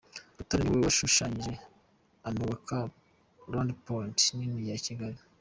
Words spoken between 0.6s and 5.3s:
ni we washushanyije anubaka Rond-point nini ya Kigali.